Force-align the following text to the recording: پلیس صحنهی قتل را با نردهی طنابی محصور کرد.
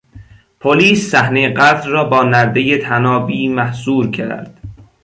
پلیس 0.59 1.09
صحنهی 1.11 1.53
قتل 1.53 1.89
را 1.89 2.03
با 2.03 2.23
نردهی 2.23 2.77
طنابی 2.77 3.47
محصور 3.47 4.09
کرد. 4.11 4.59